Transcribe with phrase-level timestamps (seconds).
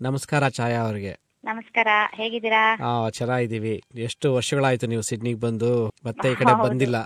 [0.00, 1.12] ನಮಸ್ಕಾರ ಛಾಯಾ ಅವರಿಗೆ.
[1.44, 2.78] ನಮಸ್ಕಾರ ಹೇಗಿದ್ದೀರಾ?
[3.10, 3.82] ಚೆನ್ನಾಗಿದ್ದೀವಿ.
[3.94, 5.70] ಎಷ್ಟು ವರ್ಷಗಳಾಯ್ತು ನೀವು ಸಿಡ್ನಿಗೆ ಬಂದು?
[6.04, 6.96] ಮತ್ತೆ ಈ ಕಡೆ ಬಂದಿಲ್ಲ.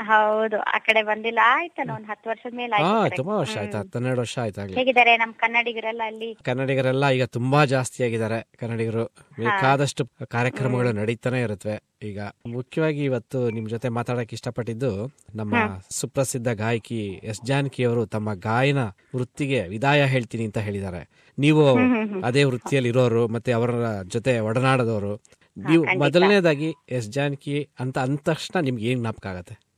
[0.00, 1.38] ಹೌದು ಆ ಕಡೆ ಬಂದಿಲ್ಲ.
[1.44, 3.08] ಆಯ್ತಾನ ಒಂದ್ ಹತ್ತು ವರ್ಷದ ಮೇಲೆ ಹಾ.
[3.08, 3.56] ತುಂಬಾ ವರ್ಷ.
[3.58, 6.34] ಆಯ್ತು ಹತ್ತೆರಡು ವರ್ಷ ಆಯ್ತು ಹೇಗಿದ್ದಾರೆ ನಮ್ ಕನ್ನಡಿಗರೆಲ್ಲ ಅಲ್ಲಿ?
[6.34, 9.04] ಕನ್ನಡಿಗರೆಲ್ಲ ಈಗ ತುಂಬಾ ಜಾಸ್ತಿ ಆಗಿದ್ದಾರೆ ಕನ್ನಡಿಗರು.
[9.38, 15.54] ಬೇಕಾದಷ್ಟು ಕಾರ್ಯಕ್ರಮಗಳು ನಡೀತಾನೆ ಇರುತ್ತವೆ ಈಗ ಮುಖ್ಯವಾಗಿ ಇವತ್ತು ನಿಮ್ ಜೊತೆ ಮಾತಾಡಕ್ ಇಷ್ಟಪಟ್ಟಿದ್ದು ನಮ್ಮ
[15.90, 17.40] ಸುಪ್ರಸಿದ್ಧ ಗಾಯಕಿ ಎಸ್.
[17.44, 18.78] ಜಾನಕಿ ಅವರು ತಮ್ಮ ಗಾಯನ
[19.16, 21.10] ವೃತ್ತಿಗೆ ವಿದಾಯ ಹೇಳ್ತೀನಿ ಅಂತ ಹೇಳಿದ್ದಾರೆ.
[21.38, 21.76] ನೀವು
[22.24, 23.70] ಅದೇ ವೃತ್ತಿಯಲ್ಲಿ ಇರೋರು ಮತ್ತೆ ಅವರ
[24.02, 25.20] ಜೊತೆ ಒಡನಾಡದವರು.
[25.56, 25.98] ನೀವು.
[25.98, 27.08] ಮೊದಲನೇದಾಗಿ ಎಸ್.
[27.08, 29.69] ಜಾನಕಿ ಅಂತ ಅಂದ ತಕ್ಷಣ ನಿಮ್ಗೆ ಏನ್ ಜ್ಞಾಪಕ ಆಗತ್ತೆ?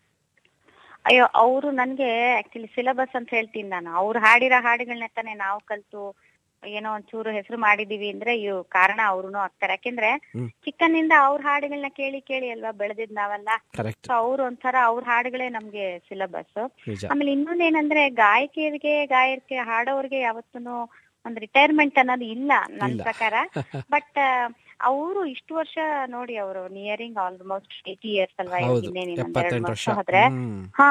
[1.04, 3.90] ಅಯ್ಯೋ ಅವರು ನನ್ಗೆ ಆಕ್ಚುಲಿ ಸಿಲೆಬಸ್ ಅಂತ ಹೇಳ್ತೀನಿ ನಾನು.
[3.94, 6.02] ಅವ್ರು ಹಾಡಿರೋ ಹಾಡುಗಳನ್ನ ತಾನೇ ನಾವು ಕಲ್ತು
[6.62, 9.72] ಏನೋ ಒಂಚೂರು ಹೆಸರು ಮಾಡಿದೀವಿ ಅಂದ್ರೆ ಇವ್ ಕಾರಣ ಅವ್ರು ಆಗ್ತಾರೆ.
[9.72, 10.10] ಯಾಕೆಂದ್ರೆ.
[10.66, 13.50] ಚಿಕ್ಕನಿಂದ ಅವ್ರ ಹಾಡುಗಳನ್ನ ಕೇಳಿ ಕೇಳಿ ಅಲ್ವಾ ಬೆಳೆದಿದ್ ನಾವೆಲ್ಲ?
[14.06, 16.60] ಸೊ ಅವ್ರು ಒಂಥರ ಅವ್ರ ಹಾಡುಗಳೇ ನಮ್ಗೆ ಸಿಲೆಬಸ್
[17.10, 20.76] ಆಮೇಲೆ ಇನ್ನೊಂದೇನಂದ್ರೆ ಗಾಯಕಿಯರಿಗೆ ಗಾಯಕಿ ಹಾಡೋರ್ಗೆ ಯಾವತ್ತೂ
[21.24, 23.34] ಒಂದ್ ರಿಟೈರ್ಮೆಂಟ್ ಅನ್ನೋದು ಇಲ್ಲ ನನ್ ಪ್ರಕಾರ.
[23.94, 24.18] ಬಟ್
[24.82, 28.58] ಅವರು ಇಷ್ಟು ವರ್ಷ ನೋಡಿ ಅವರು ನಿಯರಿಂಗ್ ಆಲ್ಮೋಸ್ಟ್ ಏಟಿ ಇಯರ್ಸ್ ಅಲ್ವಾ
[29.70, 29.88] ವರ್ಷ.
[29.90, 30.22] ಹೋದ್ರೆ
[30.74, 30.90] ಹಾ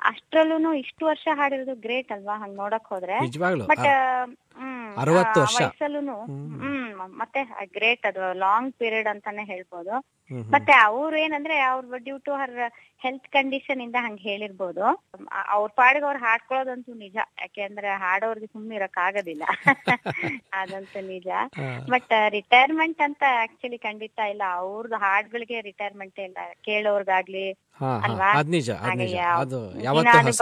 [0.00, 2.38] ಅಷ್ಟ್ರಲ್ಲೂ ಇಷ್ಟು ವರ್ಷ ಹಾಡಿರೋದು ಗ್ರೇಟ್ ಅಲ್ವಾ?
[2.38, 3.16] ಹಂಗ್ ನೋಡಕ್ ಹೋದ್ರೆ.
[3.66, 5.60] ಬಟ್ ಆ, ಅರವತ್ತು ವರ್ಷ.
[6.60, 6.86] ಹ್ಮ್.
[7.16, 7.40] ಮತ್ತೆ
[7.72, 9.94] ಗ್ರೇಟ್ ಅದು ಲಾಂಗ್ ಪೀರಿಯಡ್ ಅಂತಾನೆ ಹೇಳ್ಬೋದು.
[10.50, 12.52] ಮತ್ತೆ ಅವ್ರು ಏನಂದ್ರೆ ಅವ್ರ due to her
[12.98, 14.84] health condition ಇಂದ ಹಂಗ ಹೇಳಿರ್ಬೋದು.
[15.48, 17.16] ಅವ್ರ ಪಾಡಿಗೆ ಅವ್ರು ಹಾಡ್ಕೊಳ್ಳೋದಂತೂ ನಿಜ.
[17.40, 19.42] ಯಾಕೆಂದ್ರೆ ಹಾಡೋರ್ಗೆ ಸುಮ್ಮನೆ ಇರಕ್ ಆಗೋದಿಲ್ಲ
[20.52, 21.28] ಅದಂತೂ ನಿಜ.
[21.90, 24.42] ಬಟ್ ರಿಟೈರ್ಮೆಂಟ್ ಅಂತ ಆಕ್ಚುಲಿ ಖಂಡಿತ ಇಲ್ಲ.
[24.54, 26.38] ಅವ್ರದ್ದು ಹಾಡ್ಗಳಿಗೆ ರಿಟೈರ್ಮೆಂಟ್ ಇಲ್ಲ.
[26.64, 27.46] ಕೇಳೋರ್ಗಾಗ್ಲಿ
[28.02, 28.30] ಅಲ್ವಾ?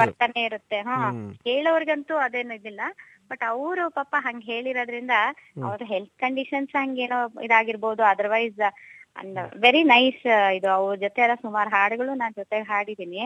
[0.02, 0.80] ಬರ್ತಾನೆ ಇರುತ್ತೆ.
[0.80, 0.96] ಹಾ.
[1.44, 2.80] ಕೇಳೋರ್ಗಂತೂ ಅದೇನು ಇದಿಲ್ಲ.
[3.30, 5.14] ಬಟ್ ಅವರು ಪಾಪ ಹಂಗ್ ಹೇಳಿರೋದ್ರಿಂದ
[5.66, 8.02] ಅವ್ರ ಹೆಲ್ತ್ ಕಂಡೀಷನ್ಸ್ ಹಂಗೇನೋ ಇದಾಗಿರ್ಬೋದು.
[8.12, 8.60] ಅದರ್ವೈಸ್
[9.62, 10.24] ವೆರಿ ನೈಸ್
[10.56, 10.68] ಇದು.
[10.74, 13.22] ಅವ್ರ ಜೊತೆ ಎಲ್ಲ ಸುಮಾರು ಹಾಡುಗಳು ನಾನ್ ಜೊತೆಗೆ ಹಾಡಿದೀನಿ.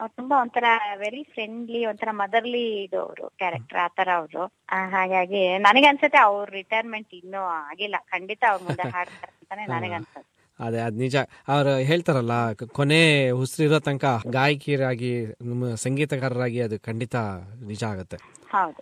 [0.00, 0.66] ಅವ್ರು ತುಂಬಾ ಒಂಥರ
[1.02, 4.44] ವೆರಿ ಫ್ರೆಂಡ್ಲಿ ಒಂಥರ ಮದರ್ಲಿ ಇದು ಅವರು ಕ್ಯಾರೆಕ್ಟರ್ ಆತರ ಅವರು.
[4.94, 7.96] ಹಾಗಾಗಿ ನನಗೆ ಅನ್ಸುತ್ತೆ ಅವ್ರ ರಿಟೈರ್ಮೆಂಟ್ ಇನ್ನು ಆಗಿಲ್ಲ.
[8.12, 11.16] ಖಂಡಿತ ಅವ್ರ ಮುಂದೆ ಹಾಡ್ತಾರೆ ಅಂತಾನೆ ನನಗೆ ಅನ್ಸುತ್ತೆ ಅದೇ ಅದ್ ನಿಜ.
[11.48, 12.34] ಅವ್ರು ಹೇಳ್ತಾರಲ್ಲ
[12.72, 13.00] ಕೊನೆ
[13.40, 14.04] ಉಸಿರಿರೋ ತನಕ
[14.36, 15.12] ಗಾಯಕಿಯರಾಗಿ
[15.84, 17.16] ಸಂಗೀತಗಾರರಾಗಿ ಅದು ಖಂಡಿತ
[17.70, 18.18] ನಿಜ ಆಗತ್ತೆ.
[18.52, 18.80] ಹೌದು.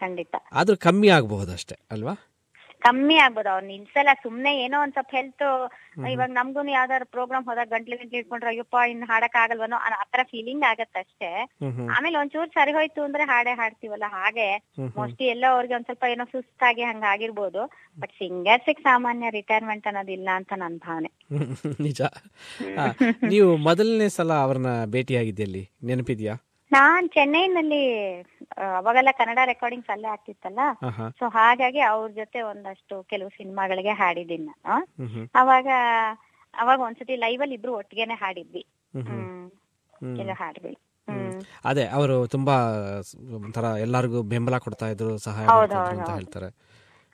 [0.00, 0.34] ಖಂಡಿತ.
[0.52, 2.14] ಆದ್ರೂ ಕಮ್ಮಿ ಆಗಬಹುದಷ್ಟೇ ಅಲ್ವಾ?
[2.82, 3.66] ಕಮ್ಮಿ ಆಗ್ಬೋದು ಅವ್ರು.
[3.66, 5.44] ನಿಲ್ಸಲ್ಲ ಸುಮ್ನೆ ಏನೋ ಒಂದ್ ಸ್ವಲ್ಪ ಹೆಲ್ತ್
[6.10, 9.76] ಇವಾಗ ನಮ್ಗೂ ಯಾವ್ದಾದ್ರು ಪ್ರೋಗ್ರಾಮ್ ಹೋದಾಗ ಗಂಟ್ಲು ಗಂಟ್ಲು ಇಟ್ಕೊಂಡ್ರೆ ಅಯ್ಯಪ್ಪ ಇನ್ ಹಾಡಕ್ ಆಗಲ್ವನೋ?
[9.76, 11.30] ಆ ತರ ಫೀಲಿಂಗ್ ಆಗತ್ತೆ ಅಷ್ಟೇ.
[11.90, 14.48] ಆಮೇಲೆ ಒಂಚೂರ್ ಸರಿ ಹೋಯ್ತು ಅಂದ್ರೆ ಹಾಡೇ ಹಾಡ್ತೀವಲ್ಲ ಹಾಗೆ.
[14.96, 17.62] ಮೋಸ್ಟ್ಲಿ ಎಲ್ಲ ಅವ್ರಿಗೆ ಒಂದ್ ಸ್ವಲ್ಪ ಏನೋ ಸುಸ್ತಾಗಿ ಹಂಗ ಆಗಿರ್ಬೋದು.
[17.98, 21.10] ಬಟ್ ಸಿಂಗರ್ಸ್ ಸಾಮಾನ್ಯ ರಿಟೈರ್ಮೆಂಟ್ ಅನ್ನೋದಿಲ್ಲ ಅಂತ ನನ್ ಭಾವನೆ.
[21.80, 22.00] ನಿಜ.
[23.32, 26.34] ನೀವು ಮೊದಲನೇ ಸಲ ಅವ್ರನ್ನ ಭೇಟಿಯಾಗಿದ್ದಲ್ಲಿ ನೆನಪಿದ್ಯಾ?
[26.72, 27.82] ನಾನ್ ಚೆನ್ನೈನಲ್ಲಿ
[28.76, 30.60] ಅವಾಗೆಲ್ಲ ಕನ್ನಡ ರೆಕಾರ್ಡಿಂಗ್ಸ್ ಅಲ್ಲೇ ಆಗ್ತಿತ್ತಲ್ಲ?
[31.20, 34.76] ಸೊ ಹಾಗಾಗಿ ಅವ್ರ ಜೊತೆ ಒಂದಷ್ಟು ಕೆಲವು ಸಿನಿಮಾಗಳಿಗೆ ಹಾಡಿದ್ದೀನಿ ನಾನು.
[35.34, 35.68] ಅವಾಗ
[36.54, 38.62] ಅವಾಗ ಒಂದ್ಸತಿ ಲೈವ್ ಅಲ್ಲಿ ಇಬ್ರು ಒಟ್ಟಿಗೆನೆ ಹಾಡಿದ್ವಿ.
[38.94, 39.46] ಹ್ಮ್
[41.08, 41.40] ಹ್ಮ್.
[41.64, 42.54] ಅದೇ ಅವರು ತುಂಬಾ
[43.36, 45.46] ಒಂಥರ ಎಲ್ಲರಿಗೂ ಬೆಂಬಲ ಕೊಡ್ತಾ ಇದ್ರು ಸಹಾಯ
[45.92, 46.48] ಅಂತ ಹೇಳ್ತಾರೆ.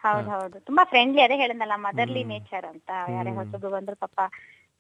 [0.04, 0.60] ಹೌದು ಹೌದು.
[0.60, 2.90] ತುಂಬಾ ಫ್ರೆಂಡ್ಲಿ ಅದೇ ಹೇಳಿದ್ನಲ್ಲ ಮದರ್ಲಿ ನೇಚರ್ ಅಂತ.
[3.08, 4.18] ಯಾರೇ ಹೊಸಬ್ರು ಬಂದ್ರು ಪಾಪ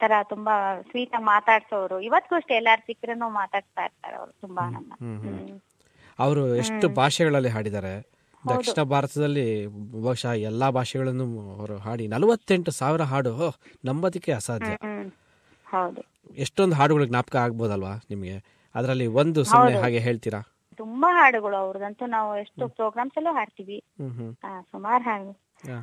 [0.00, 4.90] ತರ ತುಂಬಾ ಸ್ವೀಟ್ ಆಗಿ ಮಾತಾಡ್ಸೋರು ಇವತ್ತಿಗೂ ಅಷ್ಟೇ ಎಲ್ಲಾರು ಸಿಕ್ಕರೂ ಮಾತಾಡ್ತಾ ಇರ್ತಾರೆ ಅವ್ರು ತುಂಬಾ ನಮ್ಮ.
[6.18, 7.92] ಅವರು ಎಷ್ಟು ಭಾಷೆಗಳಲ್ಲಿ ಹಾಡಿದ್ದಾರೆ.
[8.44, 9.46] ದಕ್ಷಿಣ ಭಾರತದಲ್ಲಿ
[10.04, 11.26] ಬಹುಶಃ ಎಲ್ಲಾ ಭಾಷೆಗಳನ್ನು
[11.58, 13.32] ಅವರು ಹಾಡಿ ನಲವತ್ತೆಂಟು ಸಾವಿರ ಹಾಡು
[13.84, 14.72] ನಂಬೋದಕ್ಕೆ ಅಸಾಧ್ಯ.
[16.38, 18.36] ಎಷ್ಟೊಂದು ಹಾಡುಗಳು ಜ್ಞಾಪಕ ಆಗ್ಬೋದಲ್ವಾ ನಿಮಗೆ?
[18.74, 20.40] ಅದರಲ್ಲಿ ಒಂದು ಸುಮ್ಮನೆ ಹಾಗೆ ಹೇಳ್ತೀರಾ?
[20.76, 23.78] ತುಂಬಾ ಹಾಡುಗಳು ಅವ್ರದಂತೂ ನಾವು ಎಷ್ಟು ಪ್ರೋಗ್ರಾಮ್ಸ್ ಅಲ್ಲೂ ಹಾಡ್ತೀವಿ.
[24.72, 25.32] ಸುಮಾರು ಹಾಡು.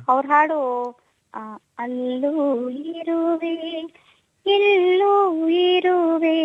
[0.08, 0.58] ಅವ್ರ ಹಾಡು
[1.78, 2.32] ಅಲ್ಲೂ
[2.70, 3.54] ಇರುವೆ
[4.46, 5.12] ಇಲ್ಲೂ
[5.48, 6.38] ಇರುವೆ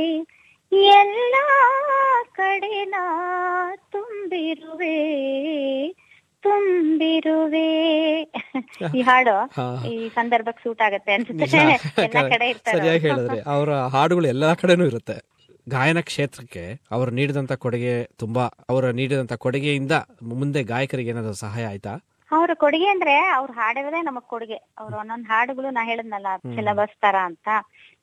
[0.96, 1.36] ಎಲ್ಲ
[2.32, 3.04] ಕಡೆ ನಾ
[4.36, 4.96] ತುಂಬಿರುವೆ
[6.44, 7.70] ತುಂಬಿರುವೆ.
[8.98, 9.36] ಈ ಹಾಡು
[9.92, 11.46] ಈ ಸಂದರ್ಭಕ್ಕೆ ಸೂಟ್ ಆಗತ್ತೆ ಅನ್ಸುತ್ತೆ.
[12.34, 13.02] ಕಡೆ ಸರಿಯಾಗಿ.
[13.08, 15.16] ಹೇಳಿದ್ರೆ ಅವರ ಹಾಡುಗಳು ಎಲ್ಲಾ ಕಡೆನೂ ಇರುತ್ತೆ.
[15.68, 19.96] ಗಾಯನ ಕ್ಷೇತ್ರಕ್ಕೆ ಅವರು ನೀಡಿದಂತ ಕೊಡುಗೆ ತುಂಬಾ ಅವರು ನೀಡಿದಂತ ಕೊಡುಗೆಯಿಂದ
[20.34, 21.94] ಮುಂದೆ ಗಾಯಕರಿಗೆ ಏನಾದ್ರು ಸಹಾಯ ಆಯ್ತಾ?
[22.32, 24.60] ಅವ್ರ ಕೊಡುಗೆ ಅಂದ್ರೆ ಅವ್ರ ಹಾಡಿರೋದೇ ನಮಗ್ ಕೊಡುಗೆ.
[24.80, 27.48] ಅವ್ರು ಒಂದೊಂದ್ ಹಾಡುಗಳು ನಾ ಹೇಳದ್ನಲ್ಲ ಸಿಲೆಬಸ್ ತರ ಅಂತ.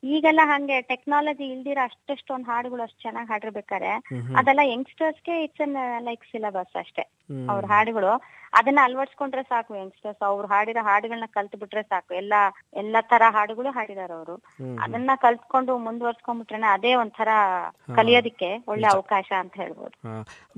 [0.03, 3.91] ಈಗೆಲ್ಲ ಹಂಗೆ ಟೆಕ್ನಾಲಜಿ ಇಲ್ದಿರ ಅಷ್ಟೆಷ್ಟೊಂದು ಹಾಡುಗಳು ಅಷ್ಟು ಚೆನ್ನಾಗಿ ಹಾಡಿರ್ಬೇಕಾರೆ
[4.39, 5.75] ಅದೆಲ್ಲ ಯಂಗ್ಸ್ಟರ್ಸ್ಗೆ ಇಟ್ಸ್ ಅನ್
[6.07, 7.03] ಲೈಕ್ ಸಿಲೆಬಸ್ ಅಷ್ಟೇ.
[7.51, 8.11] ಅವ್ರ ಹಾಡುಗಳು
[8.53, 12.11] ಅದನ್ನ ಅಳವಡಿಸ್ಕೊಂಡ್ರೆ ಸಾಕು ಯಂಗ್ಸ್ಟರ್ಸ್ ಅವ್ರು ಹಾಡಿರೋ ಹಾಡುಗಳನ್ನ ಕಲ್ತ್ ಬಿಟ್ರೆ ಸಾಕು.
[12.21, 12.41] ಎಲ್ಲಾ
[12.81, 14.35] ಎಲ್ಲಾ ತರ ಹಾಡುಗಳು ಹಾಡಿದಾರ ಅವರು.
[14.83, 17.29] ಅದನ್ನ ಕಲ್ತ್ಕೊಂಡು ಮುಂದುವರ್ಸ್ಕೊಂಡ್ಬಿಟ್ರೆ ಅದೇ ಒಂಥರ
[17.97, 19.95] ಕಲಿಯೋದಿಕ್ಕೆ ಒಳ್ಳೆ ಅವಕಾಶ ಅಂತ ಹೇಳ್ಬೋದು.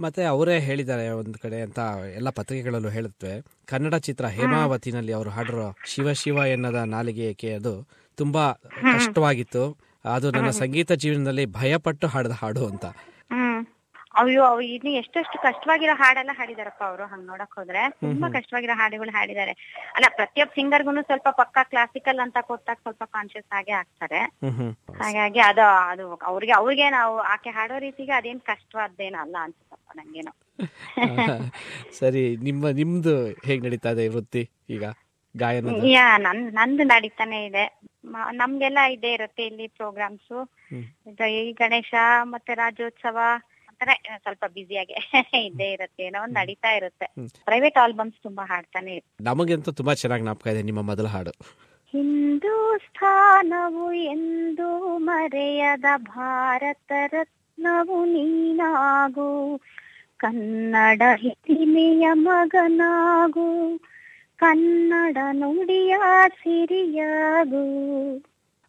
[0.05, 1.79] ಮತ್ತೆ ಅವರೇ ಹೇಳಿದ್ದಾರೆ ಒಂದ್ ಕಡೆ ಅಂತ
[2.19, 3.33] ಎಲ್ಲ ಪತ್ರಿಕೆಗಳಲ್ಲೂ ಹೇಳುತ್ತೆ
[3.67, 7.75] ಕನ್ನಡ ಚಿತ್ರ ಹೇಮಾವತಿನಲ್ಲಿ ಅವರು ಹಾಡಿರೋ ಶಿವ ಶಿವ ಎನ್ನದ ನಾಲಿಗೆ ಏಕೆ ಅದು.
[8.17, 8.45] ತುಂಬಾ
[8.91, 9.63] ಕಷ್ಟವಾಗಿತ್ತು.
[10.05, 12.85] ಅದು ನನ್ನ ಸಂಗೀತ ಜೀವನದಲ್ಲಿ ಭಯಪಟ್ಟು ಹಾಡಿದ ಹಾಡು ಅಂತ.
[14.15, 17.81] ಅಯ್ಯೋ ಅವ್ ಇನ್ನು ಎಷ್ಟೆಷ್ಟು ಕಷ್ಟವಾಗಿರೋ ಹಾಡೆಲ್ಲ ಹಾಡಿದಾರಪ್ಪ ಅವರು ಹಂಗ್ ನೋಡಕ್ ಹೋದ್ರೆ.
[18.03, 19.53] ತುಂಬಾ ಕಷ್ಟವಾಗಿರೋ ಹಾಡುಗಳು ಹಾಡಿದ್ದಾರೆ
[19.95, 24.21] ಅಲ್ಲ ಪ್ರತಿಯೊಬ್ಬ ಸಿಂಗರ್ಗುನು ಸ್ವಲ್ಪ ಪಕ್ಕಾ ಕ್ಲಾಸಿಕಲ್ ಅಂತ ಕೊಟ್ಟಾಗ ಸ್ವಲ್ಪ ಕಾನ್ಶಿಯಸ್ ಆಗಿ ಆಗ್ತಾರೆ
[25.01, 30.33] ಹಾಗಾಗಿ ಅದು ಅದು ಅವ್ರಿಗೆ ಅವ್ರಿಗೆ ನಾವು ಆಕೆ ಹಾಡೋ ರೀತಿಗೆ ಅದೇನ್ ಕಷ್ಟವಾದ್ದೇನಲ್ಲ ಅನ್ಸುತ್ತಪ್ಪ ನಂಗೇನೋ.
[31.99, 33.15] ಸರಿ ನಿಮ್ಮ ನಿಮ್ದು
[33.45, 34.83] ಹೇಗ್ ನಡೀತಾ ಇದೆ ವೃತ್ತಿ ಈಗ
[35.35, 35.71] ಗಾಯನ
[36.57, 37.65] ನಂದು ನಡೀತಾನೆ ಇದೆ.
[38.31, 40.49] ನಮ್ಗೆಲ್ಲ ಇದೇ ಇರುತ್ತೆ ಇಲ್ಲಿ ಪ್ರೋಗ್ರಾಮ್ಸ್.
[41.29, 41.93] ಈ ಗಣೇಶ
[42.23, 43.17] ಮತ್ತೆ ರಾಜ್ಯೋತ್ಸವ
[44.21, 44.93] ಸ್ವಲ್ಪ ಬ್ಯುಸಿಯಾಗೆ
[45.47, 46.03] ಇದ್ದೇ ಇರುತ್ತೆ.
[46.03, 47.05] ಏನೋ ಒಂದು ನಡೀತಾ ಇರುತ್ತೆ.
[47.45, 51.31] ಪ್ರೈವೇಟ್ ಆಲ್ಬಮ್ಸ್ ತುಂಬಾ ಹಾಡ್ತಾನೆ ನಮಗಂತೂ ತುಂಬಾ ಚೆನ್ನಾಗಿ ಜ್ಞಾಪಕ ಇದೆ ನಿಮ್ಮ ಮೊದಲ ಹಾಡು.
[51.93, 59.61] ಹಿಂದೂಸ್ಥಾನವು ಎಂದು ಮರೆಯದ ಭಾರತ ರತ್ನವು ನೀನಾಗು.
[60.17, 63.77] ಕನ್ನಡ ಹಿರಿಮೆಯ ಮಗನಾಗು.
[64.37, 65.95] ಕನ್ನಡ ನುಡಿಯ
[66.29, 67.65] ಸಿರಿಯಾಗು.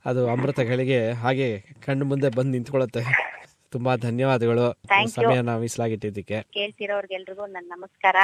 [0.06, 3.00] ಅದು ಅಮೃತಗಳಿಗೆ ಹಾಗೆ ಕಣ್ಣು ಮುಂದೆ ಬಂದು ನಿಂತ್ಕೊಳ್ಳುತ್ತೆ.
[3.70, 4.73] ತುಂಬಾ ಧನ್ಯವಾದಗಳು.
[5.06, 6.43] ಸಮಯನ ಮೀಸಲಾಗಿಟ್ಟಿದ್ದಕ್ಕೆ.
[6.43, 8.17] ಕೇಳ್ತಿರೋರ್ಗೆಲ್ರಿಗೂ ನನ್ನ ನಮಸ್ಕಾರ.